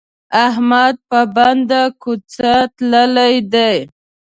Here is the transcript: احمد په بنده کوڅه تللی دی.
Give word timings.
احمد 0.47 0.95
په 1.09 1.19
بنده 1.35 1.83
کوڅه 2.01 2.51
تللی 2.75 3.35
دی. 3.53 3.75